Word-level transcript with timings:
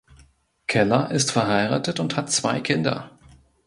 Keller 0.65 1.11
ist 1.11 1.31
verheiratet 1.31 1.99
und 1.99 2.17
hat 2.17 2.31
zwei 2.31 2.59
Kinder. 2.59 3.11